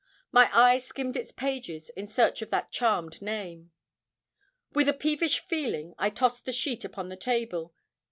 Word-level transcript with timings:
My 0.31 0.49
eye 0.51 0.79
skimmed 0.79 1.15
its 1.15 1.31
pages 1.31 1.89
in 1.91 2.07
search 2.07 2.41
of 2.41 2.49
that 2.49 2.71
charmed 2.71 3.21
name. 3.21 3.71
With 4.73 4.87
a 4.89 4.95
peevish 4.95 5.37
feeling 5.41 5.93
I 5.99 6.09
tossed 6.09 6.45
the 6.45 6.51
sheet 6.51 6.83
upon 6.83 7.09
the 7.09 7.15
table. 7.15 7.75